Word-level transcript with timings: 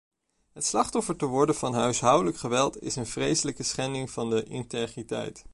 Het 0.53 0.65
slachtoffer 0.65 1.15
te 1.15 1.25
worden 1.25 1.55
van 1.55 1.73
huiselijk 1.73 2.37
geweld 2.37 2.81
is 2.81 2.95
een 2.95 3.05
vreselijke 3.07 3.63
schending 3.63 4.11
van 4.11 4.29
de 4.29 4.43
integriteit. 4.43 5.45